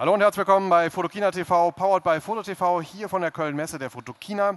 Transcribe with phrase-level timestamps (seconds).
[0.00, 3.54] Hallo und herzlich willkommen bei Fotokina TV, powered by Foto TV, hier von der Köln
[3.54, 4.54] Messe der Fotokina.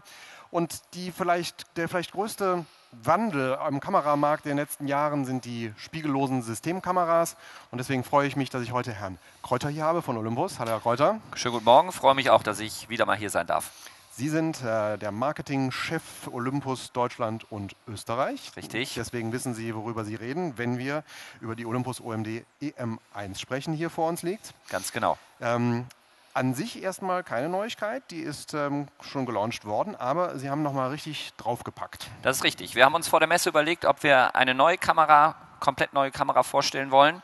[0.51, 2.63] Und die vielleicht, der vielleicht größte
[2.93, 7.35] Wandel am Kameramarkt in den letzten Jahren sind die spiegellosen Systemkameras.
[7.71, 10.59] Und deswegen freue ich mich, dass ich heute Herrn Kräuter hier habe von Olympus.
[10.59, 11.19] Hallo Herr Kräuter.
[11.35, 13.69] Schönen guten Morgen, freue mich auch, dass ich wieder mal hier sein darf.
[14.15, 18.51] Sie sind äh, der Marketingchef Olympus Deutschland und Österreich.
[18.55, 18.93] Richtig.
[18.93, 21.03] Deswegen wissen Sie, worüber Sie reden, wenn wir
[21.41, 24.53] über die Olympus OMD EM1 sprechen, hier vor uns liegt.
[24.69, 25.17] Ganz genau.
[25.41, 25.87] Ähm,
[26.35, 30.91] an sich erstmal keine Neuigkeit, die ist ähm, schon gelauncht worden, aber Sie haben nochmal
[30.91, 32.07] richtig draufgepackt.
[32.21, 32.75] Das ist richtig.
[32.75, 36.43] Wir haben uns vor der Messe überlegt, ob wir eine neue Kamera, komplett neue Kamera
[36.43, 37.23] vorstellen wollen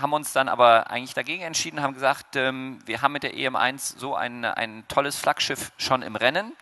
[0.00, 3.98] haben uns dann aber eigentlich dagegen entschieden, haben gesagt, ähm, wir haben mit der EM1
[3.98, 6.52] so ein, ein tolles Flaggschiff schon im Rennen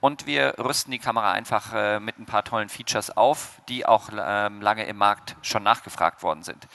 [0.00, 4.08] und wir rüsten die Kamera einfach äh, mit ein paar tollen Features auf, die auch
[4.12, 6.66] ähm, lange im Markt schon nachgefragt worden sind.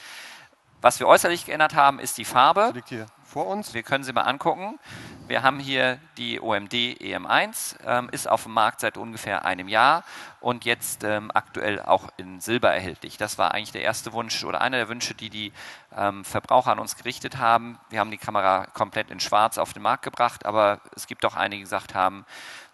[0.82, 2.70] Was wir äußerlich geändert haben, ist die Farbe.
[2.70, 3.76] Die liegt hier vor uns.
[3.76, 4.80] Wir können sie mal angucken.
[5.28, 10.04] Wir haben hier die OMD EM1, ähm, ist auf dem Markt seit ungefähr einem Jahr
[10.40, 13.18] und jetzt ähm, aktuell auch in Silber erhältlich.
[13.18, 15.54] Das war eigentlich der erste Wunsch oder einer der Wünsche, die die
[15.96, 17.78] ähm, Verbraucher an uns gerichtet haben.
[17.92, 21.36] Wir haben die Kamera komplett in Schwarz auf den Markt gebracht, aber es gibt auch
[21.36, 22.26] einige, die gesagt haben,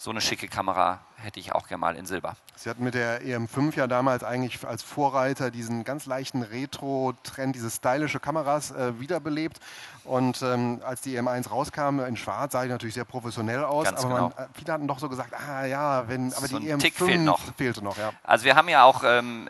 [0.03, 2.35] so eine schicke Kamera hätte ich auch gerne mal in Silber.
[2.57, 7.71] Sie hatten mit der EM5 ja damals eigentlich als Vorreiter diesen ganz leichten Retro-Trend, diese
[7.71, 9.61] stylische Kameras äh, wiederbelebt.
[10.03, 13.85] Und ähm, als die EM1 rauskam in Schwarz, sah die natürlich sehr professionell aus.
[13.85, 14.33] Ganz aber genau.
[14.35, 16.81] man, äh, viele hatten doch so gesagt, ah ja, wenn, aber So die ein EM5
[16.81, 17.39] Tick fehlt noch.
[17.55, 17.97] fehlte noch.
[17.97, 18.11] Ja.
[18.23, 19.47] Also wir haben ja auch ähm,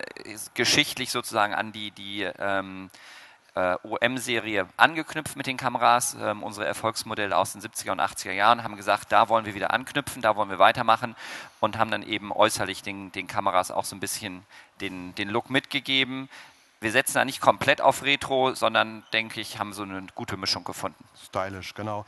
[0.53, 2.91] geschichtlich sozusagen an die, die ähm,
[3.55, 6.15] äh, OM-Serie angeknüpft mit den Kameras.
[6.19, 9.71] Ähm, unsere Erfolgsmodelle aus den 70er und 80er Jahren haben gesagt, da wollen wir wieder
[9.71, 11.15] anknüpfen, da wollen wir weitermachen
[11.59, 14.43] und haben dann eben äußerlich den, den Kameras auch so ein bisschen
[14.81, 16.29] den, den Look mitgegeben.
[16.81, 20.63] Wir setzen da nicht komplett auf Retro, sondern denke ich, haben so eine gute Mischung
[20.63, 21.03] gefunden.
[21.23, 22.05] Stylisch, genau.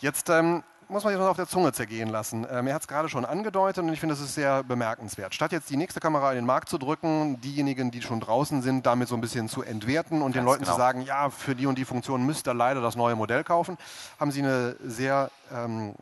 [0.00, 2.46] Jetzt ähm, muss man sich noch auf der Zunge zergehen lassen.
[2.50, 5.34] Ähm, er hat es gerade schon angedeutet und ich finde, das ist sehr bemerkenswert.
[5.34, 8.86] Statt jetzt die nächste Kamera in den Markt zu drücken, diejenigen, die schon draußen sind,
[8.86, 10.78] damit so ein bisschen zu entwerten und den Ganz Leuten zu genau.
[10.78, 13.78] sagen, ja, für die und die Funktion müsst ihr leider das neue Modell kaufen,
[14.18, 15.94] haben sie eine sehr ähm,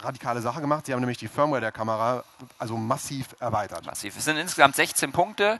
[0.00, 0.86] radikale Sache gemacht.
[0.86, 2.24] Sie haben nämlich die Firmware der Kamera
[2.58, 3.86] also massiv erweitert.
[3.86, 4.16] massiv.
[4.16, 5.58] Es sind insgesamt 16 Punkte,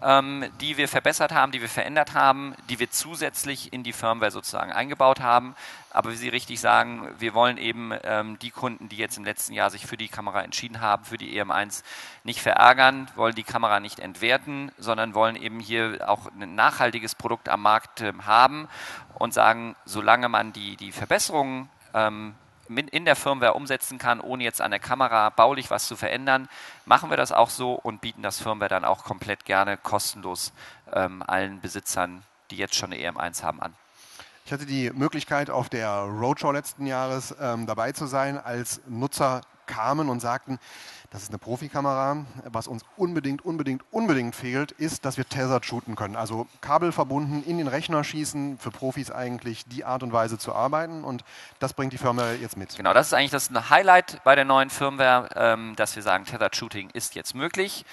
[0.00, 4.72] die wir verbessert haben, die wir verändert haben, die wir zusätzlich in die Firmware sozusagen
[4.72, 5.56] eingebaut haben.
[5.90, 9.54] Aber wie Sie richtig sagen, wir wollen eben ähm, die Kunden, die jetzt im letzten
[9.54, 11.82] Jahr sich für die Kamera entschieden haben, für die EM1,
[12.22, 17.48] nicht verärgern, wollen die Kamera nicht entwerten, sondern wollen eben hier auch ein nachhaltiges Produkt
[17.48, 18.68] am Markt ähm, haben
[19.14, 22.34] und sagen, solange man die, die Verbesserungen ähm,
[22.68, 26.48] in der Firmware umsetzen kann, ohne jetzt an der Kamera baulich was zu verändern,
[26.84, 30.52] machen wir das auch so und bieten das Firmware dann auch komplett gerne kostenlos
[30.92, 33.74] ähm, allen Besitzern, die jetzt schon eine EM1 haben, an.
[34.44, 39.42] Ich hatte die Möglichkeit, auf der Roadshow letzten Jahres ähm, dabei zu sein, als Nutzer
[39.66, 40.58] kamen und sagten,
[41.10, 42.26] das ist eine Profikamera.
[42.44, 46.16] Was uns unbedingt, unbedingt, unbedingt fehlt, ist, dass wir tethered shooten können.
[46.16, 50.54] Also Kabel verbunden, in den Rechner schießen, für Profis eigentlich die Art und Weise zu
[50.54, 51.04] arbeiten.
[51.04, 51.24] Und
[51.60, 52.76] das bringt die Firma jetzt mit.
[52.76, 56.54] Genau, das ist eigentlich das Highlight bei der neuen Firmware, ähm, dass wir sagen, Tethered
[56.54, 57.86] Shooting ist jetzt möglich.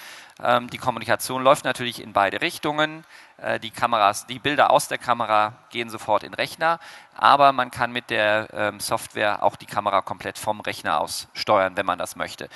[0.44, 3.06] Ähm, die Kommunikation läuft natürlich in beide Richtungen.
[3.38, 6.80] Äh, die Kameras, die Bilder aus der Kamera gehen sofort in den Rechner,
[7.16, 11.78] aber man kann mit der ähm, Software auch die Kamera komplett vom Rechner aus steuern,
[11.78, 12.50] wenn man das möchte.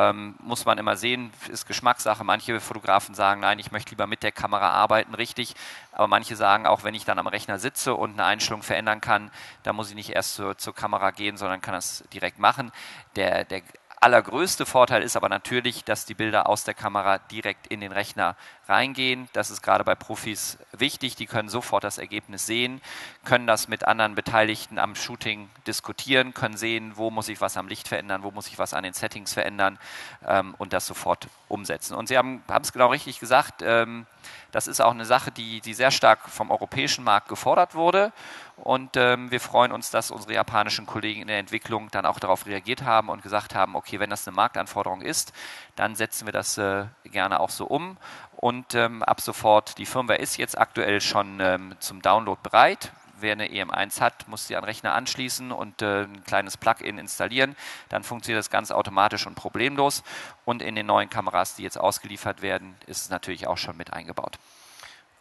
[0.00, 2.24] Ähm, muss man immer sehen, ist Geschmackssache.
[2.24, 5.54] Manche Fotografen sagen, nein, ich möchte lieber mit der Kamera arbeiten, richtig.
[5.92, 9.30] Aber manche sagen, auch wenn ich dann am Rechner sitze und eine Einstellung verändern kann,
[9.62, 12.72] dann muss ich nicht erst zur, zur Kamera gehen, sondern kann das direkt machen.
[13.14, 13.60] Der, der
[14.00, 18.34] allergrößte Vorteil ist aber natürlich, dass die Bilder aus der Kamera direkt in den Rechner
[18.66, 19.28] reingehen.
[19.34, 21.16] Das ist gerade bei Profis wichtig.
[21.16, 22.80] Die können sofort das Ergebnis sehen,
[23.24, 27.68] können das mit anderen Beteiligten am Shooting diskutieren, können sehen, wo muss ich was am
[27.68, 29.78] Licht verändern, wo muss ich was an den Settings verändern
[30.26, 31.94] ähm, und das sofort umsetzen.
[31.94, 33.60] Und Sie haben es genau richtig gesagt.
[33.62, 34.06] Ähm,
[34.52, 38.12] das ist auch eine Sache, die, die sehr stark vom europäischen Markt gefordert wurde.
[38.56, 42.46] Und ähm, wir freuen uns, dass unsere japanischen Kollegen in der Entwicklung dann auch darauf
[42.46, 45.32] reagiert haben und gesagt haben, okay, wenn das eine Marktanforderung ist,
[45.76, 47.96] dann setzen wir das äh, gerne auch so um.
[48.36, 52.92] Und ähm, ab sofort, die Firmware ist jetzt aktuell schon ähm, zum Download bereit.
[53.20, 56.98] Wer eine EM1 hat, muss sie an den Rechner anschließen und äh, ein kleines Plugin
[56.98, 57.56] installieren.
[57.88, 60.02] Dann funktioniert das ganz automatisch und problemlos.
[60.44, 63.92] Und in den neuen Kameras, die jetzt ausgeliefert werden, ist es natürlich auch schon mit
[63.92, 64.38] eingebaut.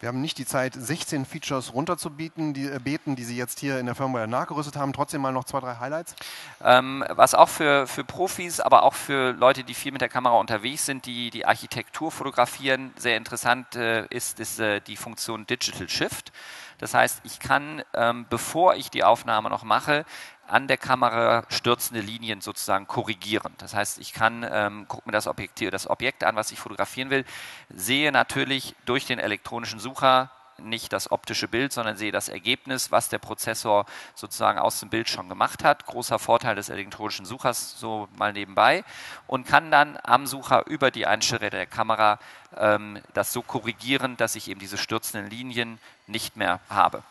[0.02, 3.80] Wir haben nicht die Zeit, 16 Features runterzubieten, die äh, beten, die Sie jetzt hier
[3.80, 4.94] in der Firmware nachgerüstet haben.
[4.94, 6.16] Trotzdem mal noch zwei, drei Highlights.
[6.64, 10.36] Ähm, was auch für, für Profis, aber auch für Leute, die viel mit der Kamera
[10.36, 15.90] unterwegs sind, die die Architektur fotografieren, sehr interessant äh, ist, ist äh, die Funktion Digital
[15.90, 16.32] Shift.
[16.80, 20.06] Das heißt, ich kann, ähm, bevor ich die Aufnahme noch mache,
[20.48, 23.54] an der Kamera stürzende Linien sozusagen korrigieren.
[23.60, 27.12] Das heißt, ich kann, ähm, gucke mir das Objekt, das Objekt an, was ich fotografieren
[27.12, 27.24] will,
[27.70, 30.32] sehe natürlich durch den elektronischen Sucher
[30.62, 33.86] nicht das optische Bild, sondern sehe das Ergebnis, was der Prozessor
[34.16, 35.86] sozusagen aus dem Bild schon gemacht hat.
[35.86, 38.84] Großer Vorteil des elektronischen Suchers, so mal nebenbei.
[39.28, 42.20] Und kann dann am Sucher über die Einstellräder der Kamera
[42.58, 47.04] ähm, das so korrigieren, dass ich eben diese stürzenden Linien nicht mehr habe.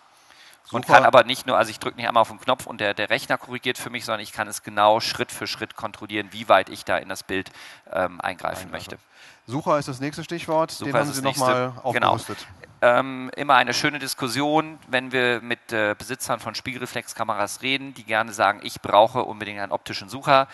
[0.70, 2.92] Und kann aber nicht nur, also ich drücke nicht einmal auf den Knopf und der,
[2.92, 6.48] der Rechner korrigiert für mich, sondern ich kann es genau Schritt für Schritt kontrollieren, wie
[6.48, 7.50] weit ich da in das Bild
[7.90, 8.68] ähm, eingreifen Eingreife.
[8.68, 8.98] möchte.
[9.46, 12.10] Sucher ist das nächste Stichwort, Sucher den haben Sie nochmal genau.
[12.10, 12.38] aufgerüstet.
[12.38, 12.57] Genau.
[12.80, 18.32] Ähm, immer eine schöne Diskussion, wenn wir mit äh, Besitzern von Spiegelreflexkameras reden, die gerne
[18.32, 20.46] sagen, ich brauche unbedingt einen optischen Sucher.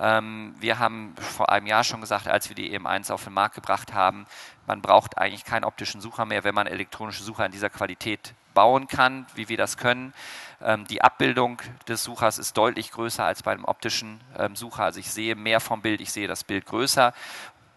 [0.00, 3.56] Ähm, wir haben vor einem Jahr schon gesagt, als wir die EM1 auf den Markt
[3.56, 4.26] gebracht haben,
[4.68, 8.86] man braucht eigentlich keinen optischen Sucher mehr, wenn man elektronische Sucher in dieser Qualität bauen
[8.86, 10.14] kann, wie wir das können.
[10.62, 14.84] Ähm, die Abbildung des Suchers ist deutlich größer als bei einem optischen ähm, Sucher.
[14.84, 17.12] Also ich sehe mehr vom Bild, ich sehe das Bild größer.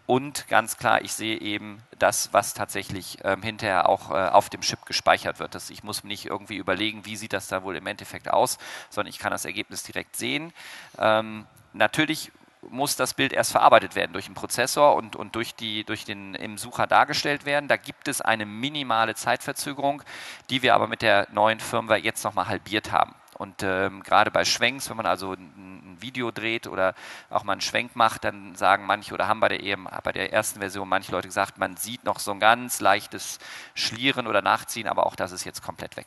[0.06, 4.60] Und ganz klar, ich sehe eben das, was tatsächlich ähm, hinterher auch äh, auf dem
[4.60, 5.54] Chip gespeichert wird.
[5.54, 8.58] Das, ich muss nicht irgendwie überlegen, wie sieht das da wohl im Endeffekt aus,
[8.88, 10.52] sondern ich kann das Ergebnis direkt sehen.
[10.98, 12.30] Ähm, natürlich
[12.70, 16.34] muss das Bild erst verarbeitet werden durch den Prozessor und, und durch, die, durch den
[16.34, 17.68] im Sucher dargestellt werden.
[17.68, 20.02] Da gibt es eine minimale Zeitverzögerung,
[20.50, 23.14] die wir aber mit der neuen Firmware jetzt nochmal halbiert haben.
[23.38, 26.94] Und ähm, gerade bei Schwenks, wenn man also ein, Video dreht oder
[27.30, 30.32] auch mal einen Schwenk macht, dann sagen manche oder haben bei der, EM, bei der
[30.32, 33.38] ersten Version manche Leute gesagt, man sieht noch so ein ganz leichtes
[33.74, 36.06] Schlieren oder Nachziehen, aber auch das ist jetzt komplett weg.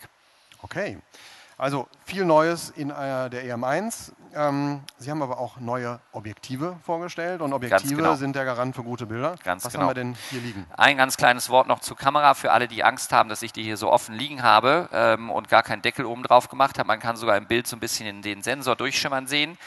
[0.61, 0.97] Okay.
[1.59, 4.13] Also viel Neues in äh, der EM1.
[4.33, 8.15] Ähm, Sie haben aber auch neue Objektive vorgestellt und Objektive genau.
[8.15, 9.35] sind der Garant für gute Bilder.
[9.43, 9.83] Ganz Was genau.
[9.83, 10.65] haben wir denn hier liegen?
[10.77, 13.63] Ein ganz kleines Wort noch zur Kamera für alle, die Angst haben, dass ich die
[13.63, 16.87] hier so offen liegen habe ähm, und gar keinen Deckel oben drauf gemacht habe.
[16.87, 19.57] Man kann sogar im Bild so ein bisschen in den Sensor durchschimmern sehen.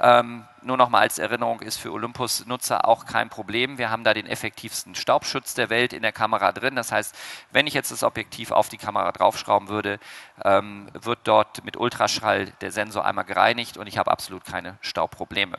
[0.00, 3.78] Ähm, nur noch mal als Erinnerung ist für Olympus-Nutzer auch kein Problem.
[3.78, 6.76] Wir haben da den effektivsten Staubschutz der Welt in der Kamera drin.
[6.76, 7.16] Das heißt,
[7.52, 9.98] wenn ich jetzt das Objektiv auf die Kamera draufschrauben würde,
[10.44, 15.58] ähm, wird dort mit Ultraschall der Sensor einmal gereinigt und ich habe absolut keine Staubprobleme.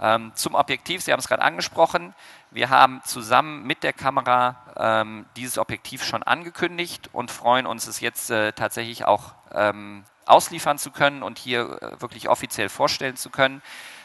[0.00, 2.14] Ähm, zum Objektiv, Sie haben es gerade angesprochen.
[2.50, 8.00] Wir haben zusammen mit der Kamera ähm, dieses Objektiv schon angekündigt und freuen uns, es
[8.00, 13.30] jetzt äh, tatsächlich auch ähm, ausliefern zu können und hier äh, wirklich offiziell vorstellen zu
[13.30, 13.62] können.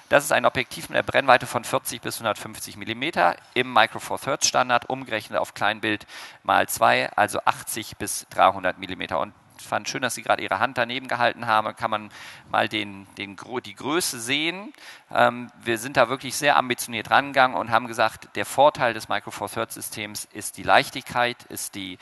[0.10, 3.04] Das ist ein Objektiv mit einer Brennweite von 40 bis 150 mm
[3.54, 6.08] im Micro Four Thirds Standard, umgerechnet auf Kleinbild
[6.42, 9.16] mal 2, also 80 bis 300 mm.
[9.16, 11.76] Und fand schön, dass Sie gerade Ihre Hand daneben gehalten haben.
[11.76, 12.10] Kann man
[12.50, 13.36] mal den, den,
[13.66, 14.74] die Größe sehen.
[15.12, 19.32] Ähm, wir sind da wirklich sehr ambitioniert rangegangen und haben gesagt, der Vorteil des Micro
[19.32, 21.98] Four Thirds Systems ist die Leichtigkeit, ist die,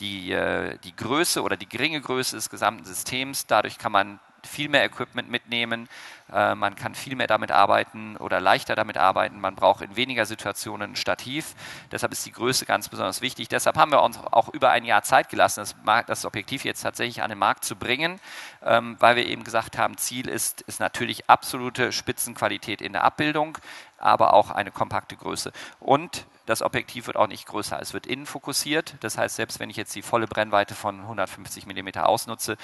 [0.00, 3.46] die, äh, die Größe oder die geringe Größe des gesamten Systems.
[3.46, 5.88] Dadurch kann man viel mehr Equipment mitnehmen,
[6.32, 10.26] äh, man kann viel mehr damit arbeiten oder leichter damit arbeiten, man braucht in weniger
[10.26, 11.54] Situationen ein Stativ.
[11.90, 13.48] Deshalb ist die Größe ganz besonders wichtig.
[13.48, 17.22] Deshalb haben wir uns auch über ein Jahr Zeit gelassen, das, das Objektiv jetzt tatsächlich
[17.22, 18.20] an den Markt zu bringen,
[18.64, 23.58] ähm, weil wir eben gesagt haben, Ziel ist, ist natürlich absolute Spitzenqualität in der Abbildung,
[23.98, 25.52] aber auch eine kompakte Größe.
[25.80, 27.80] Und das Objektiv wird auch nicht größer.
[27.80, 28.96] Es wird innen fokussiert.
[29.00, 32.56] Das heißt, selbst wenn ich jetzt die volle Brennweite von 150 mm ausnutze,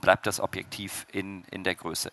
[0.00, 2.10] bleibt das Objektiv in, in der Größe.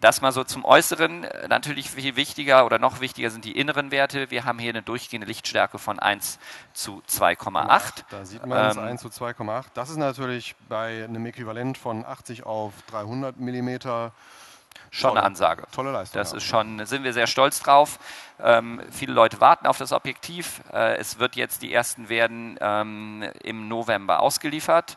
[0.00, 1.26] Das mal so zum Äußeren.
[1.48, 4.30] Natürlich viel wichtiger oder noch wichtiger sind die inneren Werte.
[4.30, 6.38] Wir haben hier eine durchgehende Lichtstärke von 1
[6.72, 8.04] zu 2,8.
[8.08, 9.66] Da sieht man es, ähm, 1 zu 2,8.
[9.74, 14.12] Das ist natürlich bei einem Äquivalent von 80 auf 300 Millimeter
[14.90, 15.64] schon eine Ansage.
[15.72, 16.18] Tolle Leistung.
[16.18, 17.98] Das ist schon, sind wir sehr stolz drauf.
[18.42, 20.62] Ähm, viele Leute warten auf das Objektiv.
[20.72, 24.96] Äh, es wird jetzt, die ersten werden ähm, im November ausgeliefert.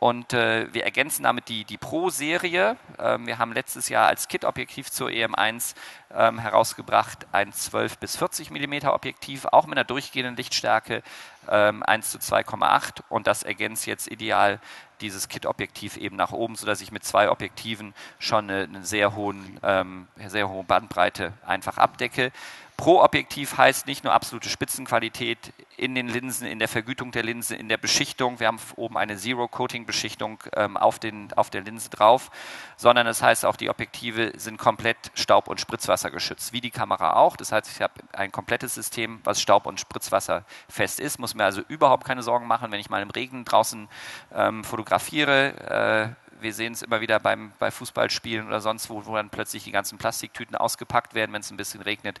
[0.00, 2.76] Und äh, wir ergänzen damit die, die Pro-Serie.
[3.00, 5.74] Ähm, wir haben letztes Jahr als Kit-Objektiv zur EM1
[6.14, 11.02] ähm, herausgebracht ein 12 bis 40 mm Objektiv, auch mit einer durchgehenden Lichtstärke
[11.50, 14.60] ähm, 1 zu 2,8 und das ergänzt jetzt ideal
[15.00, 19.58] dieses Kit-Objektiv eben nach oben, sodass ich mit zwei Objektiven schon eine, eine sehr, hohen,
[19.64, 22.30] ähm, sehr hohe Bandbreite einfach abdecke.
[22.78, 27.68] Pro-Objektiv heißt nicht nur absolute Spitzenqualität in den Linsen, in der Vergütung der Linse, in
[27.68, 28.38] der Beschichtung.
[28.38, 31.00] Wir haben oben eine Zero-Coating-Beschichtung ähm, auf,
[31.34, 32.30] auf der Linse drauf,
[32.76, 36.70] sondern es das heißt auch, die Objektive sind komplett Staub- und Spritzwasser geschützt, wie die
[36.70, 37.36] Kamera auch.
[37.36, 41.44] Das heißt, ich habe ein komplettes System, was Staub- und Spritzwasser fest ist, muss mir
[41.44, 43.88] also überhaupt keine Sorgen machen, wenn ich mal im Regen draußen
[44.32, 46.14] ähm, fotografiere.
[46.14, 49.64] Äh, wir sehen es immer wieder beim, bei Fußballspielen oder sonst wo, wo dann plötzlich
[49.64, 52.20] die ganzen Plastiktüten ausgepackt werden, wenn es ein bisschen regnet,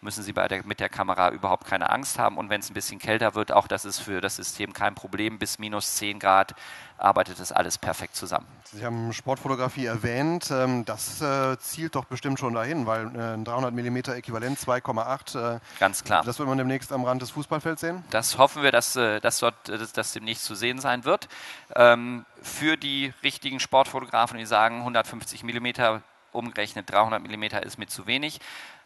[0.00, 2.36] müssen Sie der, mit der Kamera überhaupt keine Angst haben.
[2.36, 5.38] Und wenn es ein bisschen kälter wird, auch das ist für das System kein Problem.
[5.38, 6.54] Bis minus 10 Grad
[6.98, 8.46] arbeitet das alles perfekt zusammen.
[8.64, 10.50] Sie haben Sportfotografie erwähnt.
[10.50, 15.56] Ähm, das äh, zielt doch bestimmt schon dahin, weil äh, ein 300 mm Äquivalent 2,8.
[15.56, 16.22] Äh, Ganz klar.
[16.24, 18.04] Das wird man demnächst am Rand des Fußballfelds sehen?
[18.10, 19.54] Das hoffen wir, dass, dass dort
[19.94, 21.28] das demnächst zu sehen sein wird.
[22.42, 26.00] Für die richtigen Sportfotografen, die sagen, 150 mm
[26.32, 28.40] umgerechnet 300 mm ist mir zu wenig,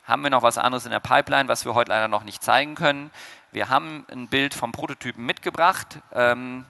[0.05, 2.75] haben wir noch was anderes in der Pipeline, was wir heute leider noch nicht zeigen
[2.75, 3.11] können.
[3.51, 6.01] Wir haben ein Bild vom Prototypen mitgebracht.
[6.13, 6.65] Ähm,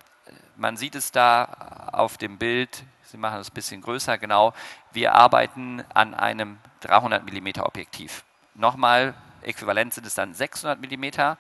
[0.57, 4.55] man sieht es da auf dem Bild, Sie machen es ein bisschen größer, genau.
[4.91, 8.25] Wir arbeiten an einem 300 mm Objektiv.
[8.55, 9.13] Nochmal,
[9.43, 11.35] äquivalent sind es dann 600 mm,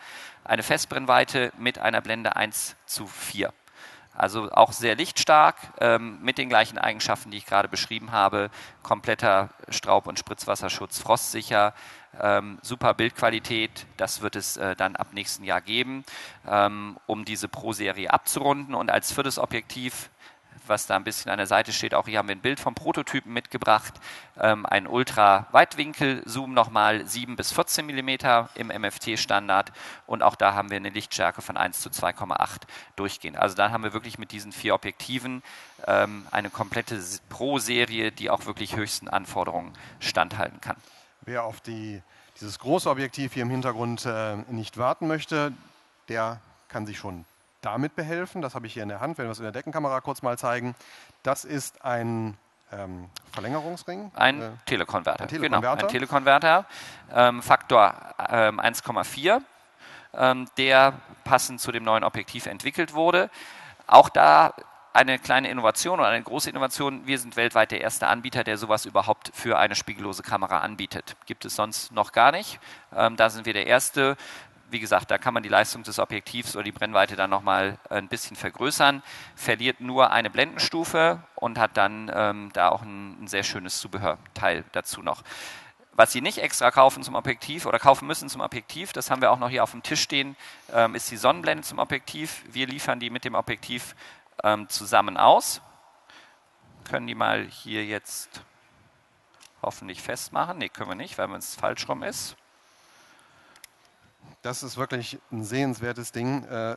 [0.44, 3.54] eine Festbrennweite mit einer Blende 1 zu 4.
[4.14, 8.50] Also auch sehr lichtstark, ähm, mit den gleichen Eigenschaften, die ich gerade beschrieben habe.
[8.82, 11.72] Kompletter Straub- und Spritzwasserschutz, frostsicher,
[12.20, 13.86] ähm, super Bildqualität.
[13.96, 16.04] Das wird es äh, dann ab nächsten Jahr geben,
[16.46, 18.74] ähm, um diese Pro-Serie abzurunden.
[18.74, 20.10] Und als viertes Objektiv
[20.66, 21.94] was da ein bisschen an der Seite steht.
[21.94, 23.94] Auch hier haben wir ein Bild vom Prototypen mitgebracht.
[24.38, 28.10] Ähm, ein Ultra-Weitwinkel-Zoom nochmal 7 bis 14 mm
[28.54, 29.72] im MFT-Standard.
[30.06, 32.62] Und auch da haben wir eine Lichtstärke von 1 zu 2,8
[32.96, 33.36] durchgehend.
[33.36, 35.42] Also da haben wir wirklich mit diesen vier Objektiven
[35.86, 40.76] ähm, eine komplette Pro-Serie, die auch wirklich höchsten Anforderungen standhalten kann.
[41.22, 42.02] Wer auf die,
[42.40, 45.52] dieses große Objektiv hier im Hintergrund äh, nicht warten möchte,
[46.08, 47.24] der kann sich schon
[47.62, 48.42] damit behelfen.
[48.42, 50.36] Das habe ich hier in der Hand, wenn wir es in der Deckenkamera kurz mal
[50.36, 50.74] zeigen.
[51.22, 52.36] Das ist ein
[52.72, 54.10] ähm, Verlängerungsring.
[54.14, 55.22] Ein äh, Telekonverter.
[55.22, 55.76] Ein Telekonverter.
[55.76, 56.66] Genau, ein Telekonverter.
[57.14, 57.94] Ähm, Faktor
[58.28, 59.40] ähm, 1,4,
[60.14, 63.30] ähm, der passend zu dem neuen Objektiv entwickelt wurde.
[63.86, 64.54] Auch da
[64.92, 67.06] eine kleine Innovation oder eine große Innovation.
[67.06, 71.16] Wir sind weltweit der erste Anbieter, der sowas überhaupt für eine spiegellose Kamera anbietet.
[71.26, 72.60] Gibt es sonst noch gar nicht.
[72.94, 74.16] Ähm, da sind wir der erste
[74.72, 78.08] wie gesagt, da kann man die Leistung des Objektivs oder die Brennweite dann nochmal ein
[78.08, 79.02] bisschen vergrößern,
[79.36, 84.64] verliert nur eine Blendenstufe und hat dann ähm, da auch ein, ein sehr schönes Zubehörteil
[84.72, 85.22] dazu noch.
[85.94, 89.30] Was Sie nicht extra kaufen zum Objektiv oder kaufen müssen zum Objektiv, das haben wir
[89.30, 90.36] auch noch hier auf dem Tisch stehen,
[90.72, 92.42] ähm, ist die Sonnenblende zum Objektiv.
[92.50, 93.94] Wir liefern die mit dem Objektiv
[94.42, 95.60] ähm, zusammen aus.
[96.90, 98.42] Können die mal hier jetzt
[99.60, 100.58] hoffentlich festmachen.
[100.58, 102.36] Ne, können wir nicht, weil es falsch rum ist.
[104.42, 106.44] Das ist wirklich ein sehenswertes Ding.
[106.44, 106.76] Äh,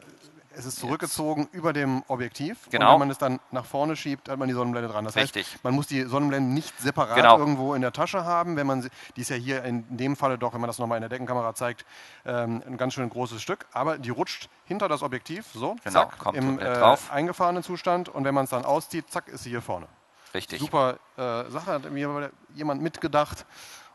[0.57, 1.53] es ist zurückgezogen Jetzt.
[1.53, 2.69] über dem Objektiv.
[2.69, 2.85] Genau.
[2.85, 5.03] Und wenn man es dann nach vorne schiebt, hat man die Sonnenblende dran.
[5.03, 5.51] Das Richtig.
[5.51, 7.37] heißt, man muss die Sonnenblende nicht separat genau.
[7.37, 8.55] irgendwo in der Tasche haben.
[8.55, 10.97] Wenn man sie, die ist ja hier in dem Falle doch, wenn man das nochmal
[10.97, 11.85] in der Deckenkamera zeigt,
[12.25, 13.65] ähm, ein ganz schön großes Stück.
[13.73, 18.07] Aber die rutscht hinter das Objektiv, so, genau, zack, kommt im äh, eingefahrenen Zustand.
[18.09, 19.87] Und wenn man es dann auszieht, zack, ist sie hier vorne.
[20.33, 20.59] Richtig.
[20.59, 23.45] Super äh, Sache, hat mir jemand mitgedacht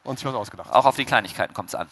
[0.03, 0.73] und sich was ausgedacht.
[0.73, 1.89] Auch auf die Kleinigkeiten kommt es an.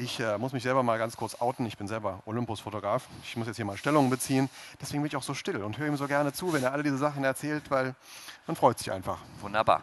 [0.00, 1.66] Ich äh, muss mich selber mal ganz kurz outen.
[1.66, 3.08] Ich bin selber Olympus-Fotograf.
[3.24, 4.48] Ich muss jetzt hier mal Stellung beziehen.
[4.80, 6.84] Deswegen bin ich auch so still und höre ihm so gerne zu, wenn er alle
[6.84, 7.96] diese Sachen erzählt, weil
[8.46, 9.18] man freut sich einfach.
[9.40, 9.82] Wunderbar.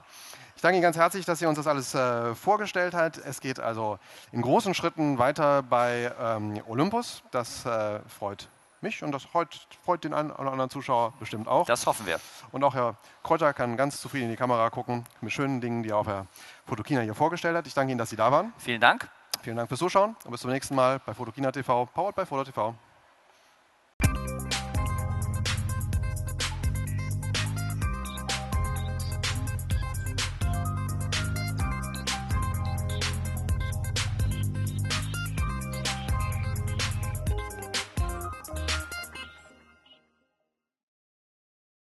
[0.55, 3.17] Ich danke Ihnen ganz herzlich, dass Sie uns das alles äh, vorgestellt hat.
[3.17, 3.99] Es geht also
[4.31, 7.21] in großen Schritten weiter bei ähm, Olympus.
[7.31, 8.47] Das äh, freut
[8.79, 11.65] mich und das freut, freut den einen oder anderen Zuschauer bestimmt auch.
[11.65, 12.21] Das hoffen wir.
[12.53, 15.91] Und auch Herr Kräuter kann ganz zufrieden in die Kamera gucken mit schönen Dingen, die
[15.91, 16.25] auf Herr
[16.65, 17.67] Fotokina hier vorgestellt hat.
[17.67, 18.53] Ich danke Ihnen, dass Sie da waren.
[18.57, 19.09] Vielen Dank.
[19.45, 22.45] Vielen Dank fürs Zuschauen und bis zum nächsten Mal bei Fotokina TV, powered by Foto
[22.45, 22.73] TV.